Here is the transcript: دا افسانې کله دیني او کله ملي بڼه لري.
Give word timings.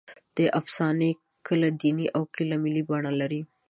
دا 0.37 0.45
افسانې 0.59 1.11
کله 1.47 1.67
دیني 1.81 2.07
او 2.15 2.21
کله 2.35 2.55
ملي 2.63 2.83
بڼه 2.89 3.11
لري. 3.19 3.41